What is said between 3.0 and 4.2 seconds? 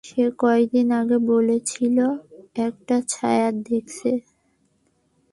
ছায়া দেখেছে।